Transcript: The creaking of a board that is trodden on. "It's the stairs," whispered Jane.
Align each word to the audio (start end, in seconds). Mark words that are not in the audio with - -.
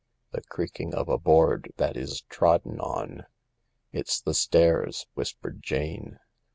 The 0.31 0.41
creaking 0.41 0.95
of 0.95 1.09
a 1.09 1.19
board 1.19 1.73
that 1.77 1.95
is 1.95 2.21
trodden 2.27 2.79
on. 2.79 3.27
"It's 3.91 4.19
the 4.19 4.33
stairs," 4.33 5.05
whispered 5.13 5.61
Jane. 5.61 6.17